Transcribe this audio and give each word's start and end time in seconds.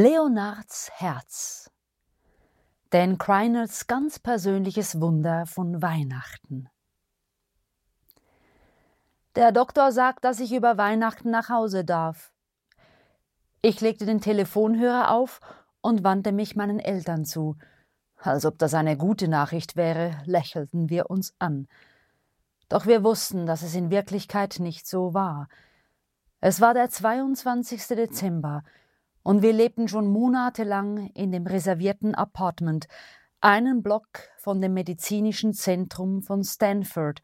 Leonards 0.00 0.92
Herz. 0.94 1.72
Dan 2.90 3.18
Kreinels 3.18 3.88
ganz 3.88 4.20
persönliches 4.20 5.00
Wunder 5.00 5.44
von 5.44 5.82
Weihnachten. 5.82 6.68
Der 9.34 9.50
Doktor 9.50 9.90
sagt, 9.90 10.24
dass 10.24 10.38
ich 10.38 10.52
über 10.52 10.78
Weihnachten 10.78 11.32
nach 11.32 11.48
Hause 11.48 11.84
darf. 11.84 12.32
Ich 13.60 13.80
legte 13.80 14.06
den 14.06 14.20
Telefonhörer 14.20 15.10
auf 15.10 15.40
und 15.80 16.04
wandte 16.04 16.30
mich 16.30 16.54
meinen 16.54 16.78
Eltern 16.78 17.24
zu. 17.24 17.56
Als 18.18 18.46
ob 18.46 18.56
das 18.56 18.74
eine 18.74 18.96
gute 18.96 19.26
Nachricht 19.26 19.74
wäre, 19.74 20.22
lächelten 20.26 20.90
wir 20.90 21.10
uns 21.10 21.34
an. 21.40 21.66
Doch 22.68 22.86
wir 22.86 23.02
wussten, 23.02 23.46
dass 23.46 23.62
es 23.62 23.74
in 23.74 23.90
Wirklichkeit 23.90 24.60
nicht 24.60 24.86
so 24.86 25.12
war. 25.12 25.48
Es 26.40 26.60
war 26.60 26.72
der 26.72 26.88
22. 26.88 27.84
Dezember, 27.88 28.62
und 29.28 29.42
wir 29.42 29.52
lebten 29.52 29.88
schon 29.88 30.08
monatelang 30.08 31.08
in 31.08 31.32
dem 31.32 31.46
reservierten 31.46 32.14
Apartment, 32.14 32.88
einen 33.42 33.82
Block 33.82 34.06
von 34.38 34.62
dem 34.62 34.72
medizinischen 34.72 35.52
Zentrum 35.52 36.22
von 36.22 36.42
Stanford 36.44 37.20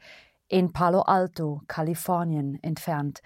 in 0.46 0.74
Palo 0.74 1.00
Alto, 1.00 1.62
Kalifornien, 1.66 2.62
entfernt. 2.62 3.22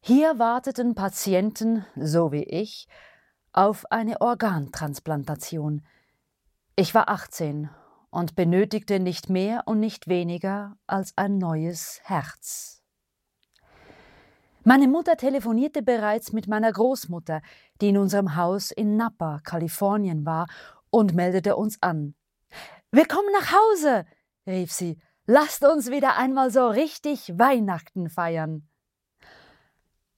Hier 0.00 0.38
warteten 0.38 0.94
Patienten, 0.94 1.84
so 1.94 2.32
wie 2.32 2.44
ich, 2.44 2.88
auf 3.52 3.84
eine 3.90 4.18
Organtransplantation. 4.22 5.82
Ich 6.76 6.94
war 6.94 7.10
18 7.10 7.68
und 8.08 8.34
benötigte 8.34 8.98
nicht 8.98 9.28
mehr 9.28 9.64
und 9.66 9.80
nicht 9.80 10.08
weniger 10.08 10.78
als 10.86 11.12
ein 11.18 11.36
neues 11.36 12.00
Herz. 12.04 12.82
Meine 14.66 14.88
Mutter 14.88 15.18
telefonierte 15.18 15.82
bereits 15.82 16.32
mit 16.32 16.48
meiner 16.48 16.72
Großmutter, 16.72 17.42
die 17.82 17.90
in 17.90 17.98
unserem 17.98 18.34
Haus 18.34 18.70
in 18.70 18.96
Napa, 18.96 19.40
Kalifornien 19.44 20.24
war, 20.24 20.46
und 20.88 21.14
meldete 21.14 21.56
uns 21.56 21.82
an. 21.82 22.14
Wir 22.90 23.06
kommen 23.06 23.28
nach 23.38 23.52
Hause, 23.52 24.06
rief 24.46 24.72
sie. 24.72 24.98
Lasst 25.26 25.64
uns 25.64 25.90
wieder 25.90 26.16
einmal 26.16 26.50
so 26.50 26.66
richtig 26.68 27.38
Weihnachten 27.38 28.08
feiern. 28.08 28.66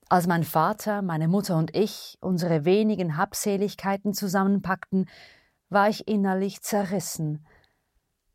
Als 0.09 0.29
mein 0.29 0.45
Vater, 0.45 1.03
meine 1.03 1.27
Mutter 1.27 1.57
und 1.57 1.75
ich 1.75 2.17
unsere 2.21 2.65
wenigen 2.65 3.17
Habseligkeiten 3.17 4.15
zusammenpackten, 4.15 5.09
war 5.71 5.89
ich 5.89 6.07
innerlich 6.07 6.63
zerrissen. 6.63 7.45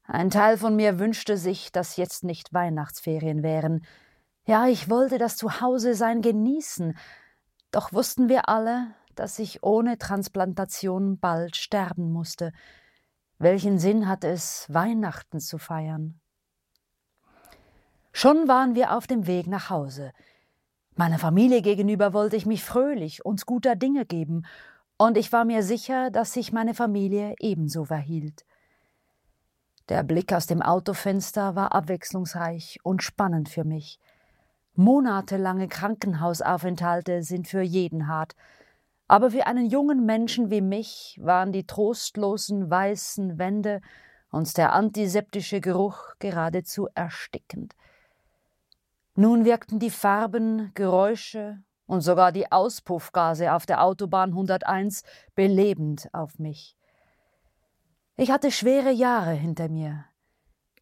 Ein 0.03 0.29
Teil 0.29 0.57
von 0.57 0.75
mir 0.75 0.99
wünschte 0.99 1.37
sich, 1.37 1.71
dass 1.71 1.95
jetzt 1.95 2.25
nicht 2.25 2.53
Weihnachtsferien 2.53 3.43
wären, 3.43 3.85
ja, 4.45 4.67
ich 4.67 4.89
wollte 4.89 5.17
das 5.17 5.37
Zuhause-Sein 5.37 6.21
genießen, 6.21 6.97
doch 7.71 7.93
wussten 7.93 8.27
wir 8.27 8.49
alle, 8.49 8.93
dass 9.15 9.39
ich 9.39 9.63
ohne 9.63 9.97
Transplantation 9.97 11.19
bald 11.19 11.55
sterben 11.55 12.11
musste. 12.11 12.51
Welchen 13.37 13.79
Sinn 13.79 14.07
hatte 14.07 14.27
es, 14.27 14.65
Weihnachten 14.69 15.39
zu 15.39 15.57
feiern? 15.57 16.19
Schon 18.13 18.47
waren 18.47 18.75
wir 18.75 18.95
auf 18.95 19.07
dem 19.07 19.25
Weg 19.25 19.47
nach 19.47 19.69
Hause. 19.69 20.11
Meiner 20.95 21.19
Familie 21.19 21.61
gegenüber 21.61 22.13
wollte 22.13 22.35
ich 22.35 22.45
mich 22.45 22.63
fröhlich 22.63 23.23
und 23.25 23.45
guter 23.45 23.75
Dinge 23.75 24.05
geben, 24.05 24.45
und 24.97 25.17
ich 25.17 25.31
war 25.31 25.45
mir 25.45 25.63
sicher, 25.63 26.11
dass 26.11 26.33
sich 26.33 26.51
meine 26.51 26.75
Familie 26.75 27.33
ebenso 27.39 27.85
verhielt. 27.85 28.45
Der 29.89 30.03
Blick 30.03 30.31
aus 30.31 30.45
dem 30.45 30.61
Autofenster 30.61 31.55
war 31.55 31.73
abwechslungsreich 31.73 32.77
und 32.83 33.01
spannend 33.01 33.49
für 33.49 33.63
mich. 33.63 33.99
Monatelange 34.75 35.67
Krankenhausaufenthalte 35.67 37.23
sind 37.23 37.47
für 37.47 37.61
jeden 37.61 38.07
hart, 38.07 38.35
aber 39.07 39.31
für 39.31 39.45
einen 39.45 39.65
jungen 39.65 40.05
Menschen 40.05 40.49
wie 40.49 40.61
mich 40.61 41.19
waren 41.21 41.51
die 41.51 41.67
trostlosen 41.67 42.69
weißen 42.69 43.37
Wände 43.37 43.81
und 44.31 44.57
der 44.57 44.71
antiseptische 44.71 45.59
Geruch 45.59 46.15
geradezu 46.19 46.87
erstickend. 46.95 47.75
Nun 49.15 49.43
wirkten 49.43 49.79
die 49.79 49.89
Farben, 49.89 50.71
Geräusche 50.73 51.61
und 51.85 51.99
sogar 51.99 52.31
die 52.31 52.49
Auspuffgase 52.49 53.51
auf 53.51 53.65
der 53.65 53.83
Autobahn 53.83 54.29
101 54.29 55.03
belebend 55.35 56.07
auf 56.13 56.39
mich. 56.39 56.77
Ich 58.15 58.31
hatte 58.31 58.51
schwere 58.51 58.91
Jahre 58.91 59.33
hinter 59.33 59.67
mir. 59.67 60.05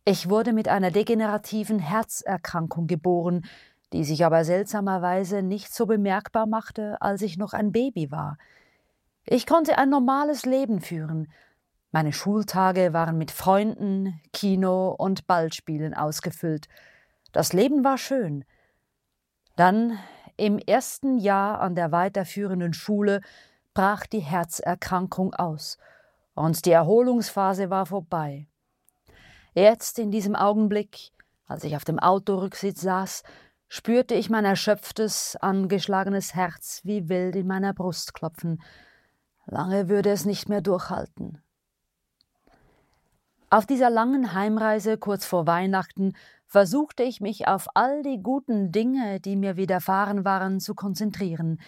Ich 0.06 0.30
wurde 0.30 0.54
mit 0.54 0.68
einer 0.68 0.92
degenerativen 0.92 1.80
Herzerkrankung 1.80 2.86
geboren, 2.86 3.46
die 3.94 4.04
sich 4.04 4.26
aber 4.26 4.44
seltsamerweise 4.44 5.42
nicht 5.42 5.74
so 5.74 5.86
bemerkbar 5.86 6.46
machte, 6.46 7.02
als 7.02 7.22
ich 7.22 7.38
noch 7.38 7.54
ein 7.54 7.72
Baby 7.72 8.12
war. 8.12 8.38
Ich 9.26 9.46
konnte 9.46 9.78
ein 9.78 9.90
normales 9.90 10.46
Leben 10.46 10.82
führen. 10.82 11.32
Meine 11.92 12.14
Schultage 12.14 12.94
waren 12.94 13.18
mit 13.18 13.32
Freunden, 13.32 14.20
Kino 14.32 14.96
und 14.98 15.28
Ballspielen 15.28 15.94
ausgefüllt. 15.94 16.68
Das 17.32 17.54
Leben 17.54 17.84
war 17.84 17.98
schön. 17.98 18.46
Dann, 19.56 19.98
im 20.38 20.58
ersten 20.58 21.18
Jahr 21.18 21.60
an 21.60 21.76
der 21.76 21.92
weiterführenden 21.92 22.74
Schule, 22.74 23.22
brach 23.74 24.06
die 24.06 24.20
Herzerkrankung 24.20 25.34
aus, 25.34 25.78
und 26.34 26.66
die 26.66 26.72
Erholungsphase 26.72 27.70
war 27.70 27.86
vorbei. 27.86 28.48
Jetzt, 29.54 30.00
in 30.00 30.12
diesem 30.12 30.36
Augenblick, 30.36 31.12
als 31.48 31.64
ich 31.66 31.76
auf 31.76 31.84
dem 31.84 32.00
Autorücksitz 32.00 32.82
saß, 32.82 33.24
spürte 33.70 34.16
ich 34.16 34.30
mein 34.30 34.46
erschöpftes, 34.46 35.38
angeschlagenes 35.40 36.36
Herz 36.36 36.82
wie 36.84 37.08
wild 37.08 37.36
in 37.36 37.48
meiner 37.48 37.74
Brust 37.74 38.14
klopfen. 38.14 38.62
Lange 39.46 39.88
würde 39.88 40.10
es 40.10 40.26
nicht 40.26 40.50
mehr 40.50 40.62
durchhalten. 40.62 41.42
Auf 43.52 43.66
dieser 43.66 43.90
langen 43.90 44.34
Heimreise 44.34 44.98
kurz 44.98 45.26
vor 45.26 45.48
Weihnachten 45.48 46.14
versuchte 46.46 47.04
ich 47.04 47.22
mich 47.22 47.48
auf 47.48 47.68
all 47.76 48.04
die 48.04 48.22
guten 48.22 48.72
Dinge, 48.72 49.20
die 49.20 49.36
mir 49.36 49.56
widerfahren 49.56 50.26
waren, 50.26 50.60
zu 50.60 50.76
konzentrieren. 50.76 51.60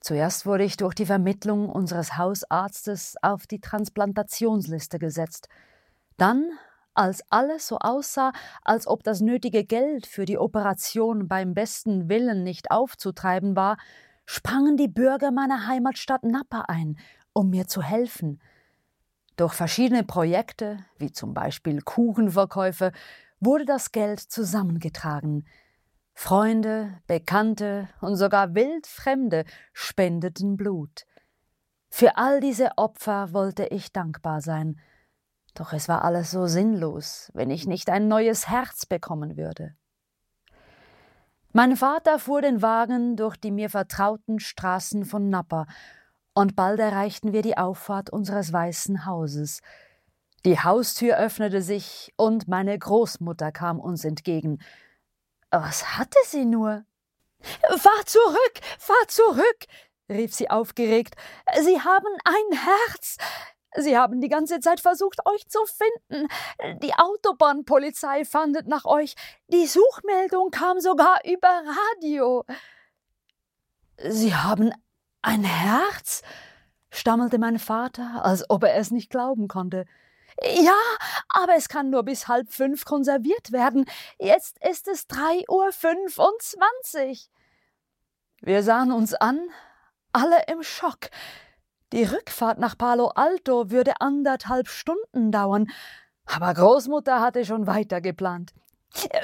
Zuerst 0.00 0.46
wurde 0.46 0.64
ich 0.64 0.76
durch 0.76 0.94
die 0.94 1.06
Vermittlung 1.06 1.68
unseres 1.68 2.16
Hausarztes 2.16 3.16
auf 3.20 3.46
die 3.46 3.60
Transplantationsliste 3.60 4.98
gesetzt. 4.98 5.48
Dann 6.16 6.50
als 6.98 7.22
alles 7.30 7.68
so 7.68 7.78
aussah, 7.78 8.32
als 8.62 8.86
ob 8.86 9.04
das 9.04 9.20
nötige 9.20 9.64
Geld 9.64 10.06
für 10.06 10.24
die 10.24 10.36
Operation 10.36 11.28
beim 11.28 11.54
besten 11.54 12.08
Willen 12.08 12.42
nicht 12.42 12.70
aufzutreiben 12.72 13.54
war, 13.54 13.78
sprangen 14.26 14.76
die 14.76 14.88
Bürger 14.88 15.30
meiner 15.30 15.68
Heimatstadt 15.68 16.24
Napa 16.24 16.62
ein, 16.68 16.98
um 17.32 17.50
mir 17.50 17.68
zu 17.68 17.82
helfen. 17.82 18.40
Durch 19.36 19.54
verschiedene 19.54 20.02
Projekte, 20.02 20.78
wie 20.98 21.12
zum 21.12 21.34
Beispiel 21.34 21.80
Kuchenverkäufe, 21.80 22.90
wurde 23.38 23.64
das 23.64 23.92
Geld 23.92 24.18
zusammengetragen. 24.18 25.46
Freunde, 26.14 26.98
Bekannte 27.06 27.88
und 28.00 28.16
sogar 28.16 28.56
Wildfremde 28.56 29.44
spendeten 29.72 30.56
Blut. 30.56 31.06
Für 31.90 32.16
all 32.16 32.40
diese 32.40 32.76
Opfer 32.76 33.32
wollte 33.32 33.66
ich 33.66 33.92
dankbar 33.92 34.40
sein, 34.40 34.80
doch 35.58 35.72
es 35.72 35.88
war 35.88 36.04
alles 36.04 36.30
so 36.30 36.46
sinnlos, 36.46 37.30
wenn 37.34 37.50
ich 37.50 37.66
nicht 37.66 37.90
ein 37.90 38.08
neues 38.08 38.48
Herz 38.48 38.86
bekommen 38.86 39.36
würde. 39.36 39.74
Mein 41.52 41.76
Vater 41.76 42.18
fuhr 42.18 42.42
den 42.42 42.62
Wagen 42.62 43.16
durch 43.16 43.36
die 43.36 43.50
mir 43.50 43.70
vertrauten 43.70 44.38
Straßen 44.38 45.04
von 45.04 45.30
Napa, 45.30 45.66
und 46.34 46.54
bald 46.54 46.78
erreichten 46.78 47.32
wir 47.32 47.42
die 47.42 47.58
Auffahrt 47.58 48.10
unseres 48.10 48.52
weißen 48.52 49.06
Hauses. 49.06 49.60
Die 50.44 50.60
Haustür 50.60 51.16
öffnete 51.16 51.62
sich, 51.62 52.12
und 52.16 52.46
meine 52.46 52.78
Großmutter 52.78 53.50
kam 53.50 53.80
uns 53.80 54.04
entgegen. 54.04 54.60
Was 55.50 55.98
hatte 55.98 56.18
sie 56.26 56.44
nur? 56.44 56.84
Fahr 57.40 58.06
zurück, 58.06 58.60
fahr 58.78 59.08
zurück, 59.08 59.66
rief 60.08 60.34
sie 60.34 60.50
aufgeregt. 60.50 61.16
Sie 61.60 61.80
haben 61.80 62.14
ein 62.24 62.58
Herz. 62.58 63.16
Sie 63.76 63.98
haben 63.98 64.20
die 64.20 64.28
ganze 64.28 64.60
Zeit 64.60 64.80
versucht, 64.80 65.26
euch 65.26 65.46
zu 65.48 65.60
finden. 65.66 66.28
Die 66.82 66.94
Autobahnpolizei 66.94 68.24
fandet 68.24 68.66
nach 68.66 68.84
euch. 68.84 69.14
Die 69.48 69.66
Suchmeldung 69.66 70.50
kam 70.50 70.80
sogar 70.80 71.18
über 71.24 71.62
Radio. 71.98 72.44
Sie 73.98 74.34
haben 74.34 74.72
ein 75.22 75.44
Herz? 75.44 76.22
stammelte 76.90 77.38
mein 77.38 77.58
Vater, 77.58 78.24
als 78.24 78.48
ob 78.48 78.64
er 78.64 78.76
es 78.76 78.90
nicht 78.90 79.10
glauben 79.10 79.48
konnte. 79.48 79.84
Ja, 80.42 80.78
aber 81.28 81.54
es 81.56 81.68
kann 81.68 81.90
nur 81.90 82.04
bis 82.04 82.28
halb 82.28 82.52
fünf 82.52 82.84
konserviert 82.84 83.52
werden. 83.52 83.84
Jetzt 84.18 84.56
ist 84.64 84.88
es 84.88 85.06
drei 85.06 85.44
Uhr 85.48 85.72
fünfundzwanzig. 85.72 87.28
Wir 88.40 88.62
sahen 88.62 88.92
uns 88.92 89.14
an, 89.14 89.50
alle 90.12 90.44
im 90.46 90.62
Schock. 90.62 91.10
Die 91.92 92.04
Rückfahrt 92.04 92.58
nach 92.58 92.76
Palo 92.76 93.08
Alto 93.08 93.70
würde 93.70 94.00
anderthalb 94.00 94.68
Stunden 94.68 95.32
dauern, 95.32 95.68
aber 96.26 96.52
Großmutter 96.52 97.20
hatte 97.20 97.44
schon 97.44 97.66
weiter 97.66 98.00
geplant. 98.00 98.52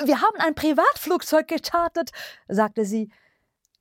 Wir 0.05 0.22
haben 0.22 0.38
ein 0.38 0.55
Privatflugzeug 0.55 1.49
gechartert, 1.49 2.11
sagte 2.49 2.84
sie. 2.84 3.11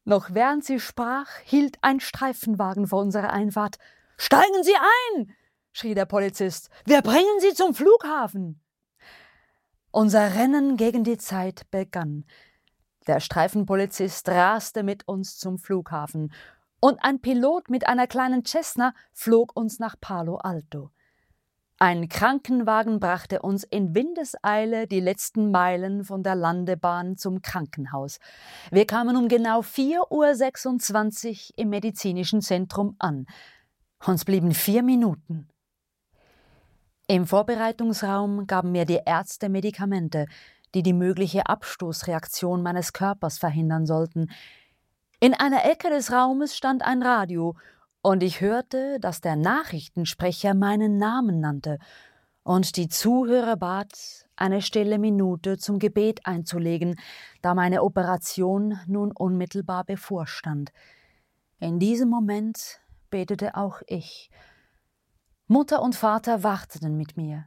Noch 0.03 0.33
während 0.33 0.65
sie 0.65 0.79
sprach, 0.79 1.29
hielt 1.45 1.77
ein 1.81 2.01
Streifenwagen 2.01 2.87
vor 2.87 3.01
unserer 3.01 3.31
Einfahrt. 3.31 3.77
Steigen 4.17 4.63
Sie 4.63 4.75
ein! 4.75 5.33
schrie 5.71 5.95
der 5.95 6.05
Polizist. 6.05 6.69
Wir 6.85 7.01
bringen 7.01 7.39
Sie 7.39 7.53
zum 7.53 7.73
Flughafen. 7.73 8.61
Unser 9.91 10.35
Rennen 10.35 10.75
gegen 10.75 11.03
die 11.03 11.17
Zeit 11.17 11.69
begann. 11.71 12.25
Der 13.07 13.19
Streifenpolizist 13.19 14.27
raste 14.29 14.83
mit 14.83 15.07
uns 15.07 15.37
zum 15.37 15.57
Flughafen, 15.57 16.33
und 16.83 17.01
ein 17.01 17.21
Pilot 17.21 17.69
mit 17.69 17.87
einer 17.87 18.07
kleinen 18.07 18.43
Cessna 18.43 18.93
flog 19.13 19.55
uns 19.55 19.79
nach 19.79 19.95
Palo 20.01 20.35
Alto. 20.35 20.89
Ein 21.79 22.09
Krankenwagen 22.09 22.99
brachte 22.99 23.41
uns 23.41 23.63
in 23.63 23.95
Windeseile 23.95 24.85
die 24.85 24.99
letzten 24.99 25.49
Meilen 25.49 26.03
von 26.03 26.23
der 26.23 26.35
Landebahn 26.35 27.15
zum 27.15 27.41
Krankenhaus. 27.41 28.19
Wir 28.69 28.85
kamen 28.85 29.15
um 29.15 29.29
genau 29.29 29.61
4.26 29.61 31.51
Uhr 31.51 31.53
im 31.55 31.69
medizinischen 31.69 32.41
Zentrum 32.41 32.97
an. 32.99 33.27
Uns 34.05 34.25
blieben 34.25 34.53
vier 34.53 34.83
Minuten. 34.83 35.47
Im 37.07 37.25
Vorbereitungsraum 37.25 38.45
gaben 38.45 38.73
mir 38.73 38.83
die 38.83 38.99
Ärzte 39.05 39.47
Medikamente, 39.47 40.25
die 40.75 40.83
die 40.83 40.91
mögliche 40.91 41.45
Abstoßreaktion 41.45 42.61
meines 42.61 42.91
Körpers 42.91 43.37
verhindern 43.37 43.85
sollten. 43.85 44.29
In 45.23 45.33
einer 45.33 45.63
Ecke 45.63 45.89
des 45.89 46.11
Raumes 46.11 46.53
stand 46.53 46.81
ein 46.81 47.01
Radio 47.01 47.55
und 48.01 48.23
ich 48.23 48.41
hörte, 48.41 48.99
dass 48.99 49.21
der 49.21 49.37
Nachrichtensprecher 49.37 50.53
meinen 50.53 50.97
Namen 50.97 51.39
nannte 51.39 51.79
und 52.43 52.75
die 52.75 52.89
Zuhörer 52.89 53.55
bat, 53.55 54.27
eine 54.35 54.61
stille 54.61 54.99
Minute 54.99 55.57
zum 55.57 55.79
Gebet 55.79 56.25
einzulegen, 56.25 56.99
da 57.41 57.53
meine 57.53 57.83
Operation 57.83 58.77
nun 58.85 59.13
unmittelbar 59.13 59.85
bevorstand. 59.85 60.73
In 61.57 61.79
diesem 61.79 62.09
Moment 62.09 62.81
betete 63.09 63.55
auch 63.55 63.81
ich. 63.87 64.29
Mutter 65.47 65.81
und 65.81 65.95
Vater 65.95 66.43
warteten 66.43 66.97
mit 66.97 67.15
mir. 67.15 67.45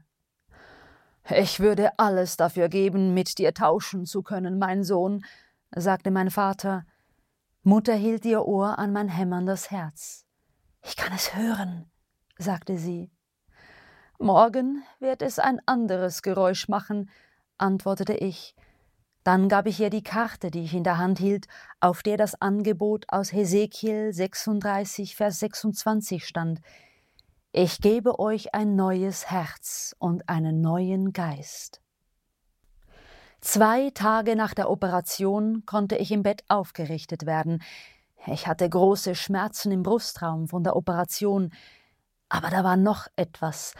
Ich 1.28 1.60
würde 1.60 1.90
alles 1.98 2.38
dafür 2.38 2.70
geben, 2.70 3.12
mit 3.12 3.36
dir 3.36 3.52
tauschen 3.52 4.06
zu 4.06 4.22
können, 4.22 4.58
mein 4.58 4.82
Sohn, 4.82 5.26
sagte 5.74 6.10
mein 6.10 6.30
Vater. 6.30 6.86
Mutter 7.68 7.94
hielt 7.96 8.24
ihr 8.24 8.46
Ohr 8.46 8.78
an 8.78 8.92
mein 8.92 9.08
hämmerndes 9.08 9.72
Herz. 9.72 10.24
Ich 10.84 10.94
kann 10.94 11.12
es 11.12 11.34
hören, 11.34 11.90
sagte 12.38 12.78
sie. 12.78 13.10
Morgen 14.20 14.84
wird 15.00 15.20
es 15.20 15.40
ein 15.40 15.60
anderes 15.66 16.22
Geräusch 16.22 16.68
machen, 16.68 17.10
antwortete 17.58 18.14
ich. 18.14 18.54
Dann 19.24 19.48
gab 19.48 19.66
ich 19.66 19.80
ihr 19.80 19.90
die 19.90 20.04
Karte, 20.04 20.52
die 20.52 20.62
ich 20.62 20.74
in 20.74 20.84
der 20.84 20.98
Hand 20.98 21.18
hielt, 21.18 21.48
auf 21.80 22.04
der 22.04 22.16
das 22.16 22.40
Angebot 22.40 23.06
aus 23.08 23.32
Hesekiel 23.32 24.12
36, 24.12 25.16
Vers 25.16 25.40
26 25.40 26.24
stand. 26.24 26.60
Ich 27.50 27.80
gebe 27.80 28.20
euch 28.20 28.54
ein 28.54 28.76
neues 28.76 29.28
Herz 29.28 29.92
und 29.98 30.28
einen 30.28 30.60
neuen 30.60 31.12
Geist. 31.12 31.80
Zwei 33.46 33.90
Tage 33.90 34.34
nach 34.34 34.54
der 34.54 34.68
Operation 34.68 35.62
konnte 35.66 35.94
ich 35.94 36.10
im 36.10 36.24
Bett 36.24 36.42
aufgerichtet 36.48 37.26
werden. 37.26 37.62
Ich 38.26 38.48
hatte 38.48 38.68
große 38.68 39.14
Schmerzen 39.14 39.70
im 39.70 39.84
Brustraum 39.84 40.48
von 40.48 40.64
der 40.64 40.74
Operation, 40.74 41.52
aber 42.28 42.50
da 42.50 42.64
war 42.64 42.76
noch 42.76 43.06
etwas. 43.14 43.74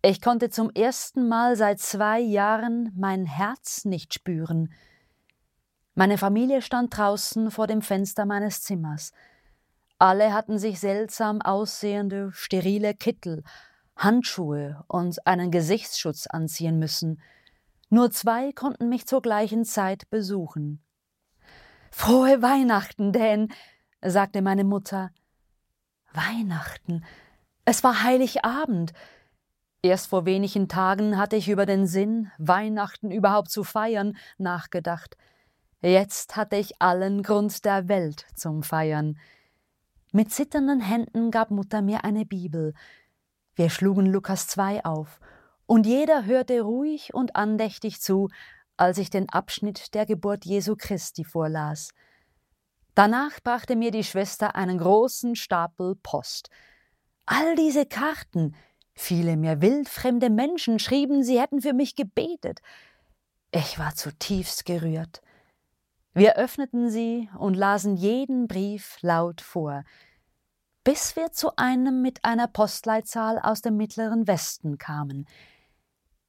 Ich 0.00 0.22
konnte 0.22 0.48
zum 0.48 0.70
ersten 0.70 1.28
Mal 1.28 1.56
seit 1.56 1.78
zwei 1.78 2.20
Jahren 2.20 2.90
mein 2.96 3.26
Herz 3.26 3.84
nicht 3.84 4.14
spüren. 4.14 4.72
Meine 5.94 6.16
Familie 6.16 6.62
stand 6.62 6.96
draußen 6.96 7.50
vor 7.50 7.66
dem 7.66 7.82
Fenster 7.82 8.24
meines 8.24 8.62
Zimmers. 8.62 9.12
Alle 9.98 10.32
hatten 10.32 10.58
sich 10.58 10.80
seltsam 10.80 11.42
aussehende, 11.42 12.30
sterile 12.32 12.94
Kittel, 12.94 13.44
Handschuhe 13.94 14.82
und 14.88 15.26
einen 15.26 15.50
Gesichtsschutz 15.50 16.26
anziehen 16.26 16.78
müssen. 16.78 17.20
Nur 17.92 18.10
zwei 18.10 18.52
konnten 18.52 18.88
mich 18.88 19.06
zur 19.06 19.20
gleichen 19.20 19.66
Zeit 19.66 20.08
besuchen. 20.08 20.82
Frohe 21.90 22.40
Weihnachten, 22.40 23.12
Dan, 23.12 23.52
sagte 24.00 24.40
meine 24.40 24.64
Mutter. 24.64 25.10
Weihnachten. 26.14 27.04
Es 27.66 27.84
war 27.84 28.02
Heiligabend. 28.02 28.94
Erst 29.82 30.06
vor 30.06 30.24
wenigen 30.24 30.68
Tagen 30.68 31.18
hatte 31.18 31.36
ich 31.36 31.50
über 31.50 31.66
den 31.66 31.86
Sinn, 31.86 32.30
Weihnachten 32.38 33.10
überhaupt 33.10 33.50
zu 33.50 33.62
feiern, 33.62 34.16
nachgedacht. 34.38 35.18
Jetzt 35.82 36.34
hatte 36.34 36.56
ich 36.56 36.80
allen 36.80 37.22
Grund 37.22 37.62
der 37.66 37.88
Welt 37.88 38.24
zum 38.34 38.62
Feiern. 38.62 39.18
Mit 40.12 40.32
zitternden 40.32 40.80
Händen 40.80 41.30
gab 41.30 41.50
Mutter 41.50 41.82
mir 41.82 42.04
eine 42.04 42.24
Bibel. 42.24 42.72
Wir 43.54 43.68
schlugen 43.68 44.06
Lukas 44.06 44.46
2 44.46 44.86
auf, 44.86 45.20
und 45.66 45.86
jeder 45.86 46.24
hörte 46.24 46.60
ruhig 46.60 47.14
und 47.14 47.36
andächtig 47.36 48.00
zu, 48.00 48.28
als 48.76 48.98
ich 48.98 49.10
den 49.10 49.28
Abschnitt 49.28 49.94
der 49.94 50.06
Geburt 50.06 50.44
Jesu 50.44 50.76
Christi 50.76 51.24
vorlas. 51.24 51.90
Danach 52.94 53.40
brachte 53.42 53.76
mir 53.76 53.90
die 53.90 54.04
Schwester 54.04 54.54
einen 54.54 54.78
großen 54.78 55.34
Stapel 55.36 55.96
Post. 56.02 56.50
All 57.24 57.54
diese 57.54 57.86
Karten, 57.86 58.54
viele 58.94 59.36
mir 59.36 59.62
wildfremde 59.62 60.28
Menschen 60.28 60.78
schrieben, 60.78 61.22
sie 61.22 61.40
hätten 61.40 61.62
für 61.62 61.72
mich 61.72 61.96
gebetet. 61.96 62.60
Ich 63.50 63.78
war 63.78 63.94
zutiefst 63.94 64.64
gerührt. 64.64 65.22
Wir 66.14 66.36
öffneten 66.36 66.90
sie 66.90 67.30
und 67.38 67.54
lasen 67.54 67.96
jeden 67.96 68.46
Brief 68.46 68.98
laut 69.00 69.40
vor, 69.40 69.84
bis 70.84 71.16
wir 71.16 71.32
zu 71.32 71.56
einem 71.56 72.02
mit 72.02 72.24
einer 72.24 72.48
Postleitzahl 72.48 73.38
aus 73.38 73.62
dem 73.62 73.76
mittleren 73.76 74.26
Westen 74.26 74.78
kamen. 74.78 75.26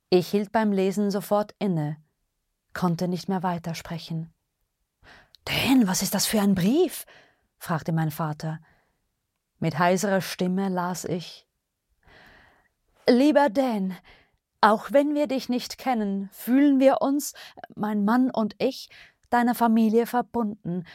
Ich 0.09 0.29
hielt 0.29 0.51
beim 0.51 0.71
Lesen 0.71 1.09
sofort 1.09 1.55
inne, 1.59 1.97
konnte 2.73 3.07
nicht 3.07 3.29
mehr 3.29 3.43
weitersprechen. 3.43 4.33
Dan, 5.45 5.87
was 5.87 6.01
ist 6.01 6.13
das 6.13 6.25
für 6.25 6.39
ein 6.39 6.55
Brief? 6.55 7.05
fragte 7.57 7.91
mein 7.91 8.11
Vater. 8.11 8.59
Mit 9.59 9.79
heiserer 9.79 10.21
Stimme 10.21 10.69
las 10.69 11.05
ich 11.05 11.47
Lieber 13.07 13.49
Dan, 13.49 13.97
auch 14.61 14.91
wenn 14.91 15.13
wir 15.13 15.27
dich 15.27 15.49
nicht 15.49 15.77
kennen, 15.77 16.29
fühlen 16.31 16.79
wir 16.79 17.01
uns, 17.01 17.33
mein 17.75 18.05
Mann 18.05 18.31
und 18.31 18.55
ich, 18.59 18.89
deiner 19.29 19.55
Familie 19.55 20.05
verbunden. 20.05 20.85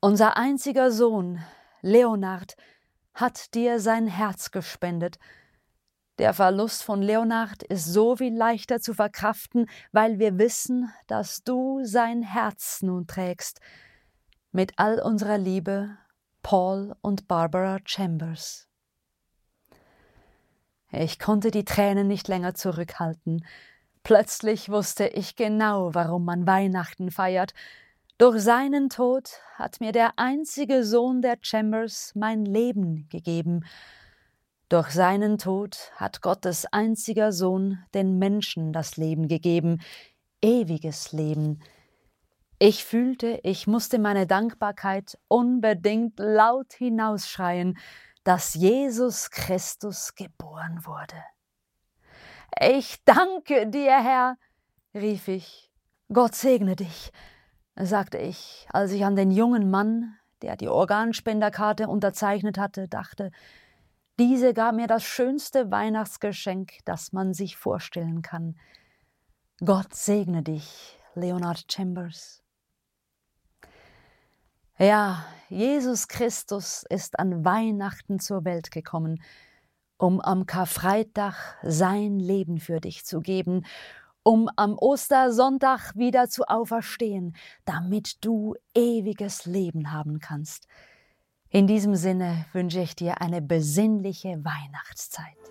Unser 0.00 0.36
einziger 0.36 0.90
Sohn, 0.90 1.42
Leonard, 1.80 2.56
hat 3.14 3.54
dir 3.54 3.80
sein 3.80 4.06
Herz 4.06 4.50
gespendet. 4.50 5.18
Der 6.18 6.34
Verlust 6.34 6.82
von 6.82 7.00
Leonard 7.00 7.62
ist 7.62 7.86
so 7.86 8.16
viel 8.16 8.36
leichter 8.36 8.80
zu 8.80 8.92
verkraften, 8.92 9.70
weil 9.92 10.18
wir 10.18 10.38
wissen, 10.38 10.92
dass 11.06 11.42
du 11.44 11.80
sein 11.82 12.22
Herz 12.22 12.82
nun 12.82 13.06
trägst. 13.06 13.60
Mit 14.52 14.72
all 14.76 15.00
unserer 15.00 15.38
Liebe, 15.38 15.96
Paul 16.42 16.94
und 17.00 17.26
Barbara 17.26 17.78
Chambers. 17.84 18.68
Ich 20.92 21.18
konnte 21.18 21.50
die 21.50 21.64
Tränen 21.64 22.08
nicht 22.08 22.28
länger 22.28 22.54
zurückhalten. 22.54 23.46
Plötzlich 24.02 24.68
wusste 24.70 25.06
ich 25.06 25.36
genau, 25.36 25.94
warum 25.94 26.24
man 26.24 26.46
Weihnachten 26.46 27.10
feiert. 27.10 27.54
Durch 28.20 28.42
seinen 28.42 28.90
Tod 28.90 29.30
hat 29.54 29.80
mir 29.80 29.92
der 29.92 30.18
einzige 30.18 30.84
Sohn 30.84 31.22
der 31.22 31.38
Chambers 31.40 32.12
mein 32.14 32.44
Leben 32.44 33.08
gegeben, 33.08 33.64
durch 34.68 34.90
seinen 34.90 35.38
Tod 35.38 35.90
hat 35.96 36.20
Gottes 36.20 36.66
einziger 36.70 37.32
Sohn 37.32 37.82
den 37.94 38.18
Menschen 38.18 38.74
das 38.74 38.98
Leben 38.98 39.26
gegeben, 39.26 39.80
ewiges 40.42 41.12
Leben. 41.12 41.62
Ich 42.58 42.84
fühlte, 42.84 43.40
ich 43.42 43.66
musste 43.66 43.98
meine 43.98 44.26
Dankbarkeit 44.26 45.16
unbedingt 45.28 46.18
laut 46.18 46.74
hinausschreien, 46.74 47.78
dass 48.22 48.52
Jesus 48.52 49.30
Christus 49.30 50.14
geboren 50.14 50.84
wurde. 50.84 51.24
Ich 52.60 53.02
danke 53.06 53.66
dir, 53.66 53.98
Herr, 53.98 54.36
rief 54.92 55.26
ich. 55.26 55.70
Gott 56.12 56.34
segne 56.34 56.76
dich, 56.76 57.12
sagte 57.86 58.18
ich, 58.18 58.66
als 58.72 58.92
ich 58.92 59.04
an 59.04 59.16
den 59.16 59.30
jungen 59.30 59.70
Mann, 59.70 60.16
der 60.42 60.56
die 60.56 60.68
Organspenderkarte 60.68 61.88
unterzeichnet 61.88 62.58
hatte, 62.58 62.88
dachte. 62.88 63.30
Diese 64.18 64.52
gab 64.54 64.74
mir 64.74 64.86
das 64.86 65.02
schönste 65.02 65.70
Weihnachtsgeschenk, 65.70 66.78
das 66.84 67.12
man 67.12 67.32
sich 67.32 67.56
vorstellen 67.56 68.22
kann. 68.22 68.56
Gott 69.64 69.94
segne 69.94 70.42
dich, 70.42 70.98
Leonard 71.14 71.70
Chambers. 71.70 72.42
Ja, 74.78 75.24
Jesus 75.50 76.08
Christus 76.08 76.84
ist 76.88 77.18
an 77.18 77.44
Weihnachten 77.44 78.18
zur 78.18 78.44
Welt 78.46 78.70
gekommen, 78.70 79.22
um 79.98 80.20
am 80.22 80.46
Karfreitag 80.46 81.58
sein 81.62 82.18
Leben 82.18 82.58
für 82.58 82.80
dich 82.80 83.04
zu 83.04 83.20
geben, 83.20 83.66
um 84.30 84.48
am 84.54 84.78
Ostersonntag 84.78 85.96
wieder 85.96 86.28
zu 86.28 86.44
auferstehen, 86.44 87.34
damit 87.64 88.24
du 88.24 88.54
ewiges 88.76 89.44
Leben 89.44 89.90
haben 89.90 90.20
kannst. 90.20 90.68
In 91.48 91.66
diesem 91.66 91.96
Sinne 91.96 92.46
wünsche 92.52 92.78
ich 92.78 92.94
dir 92.94 93.20
eine 93.20 93.42
besinnliche 93.42 94.38
Weihnachtszeit. 94.44 95.49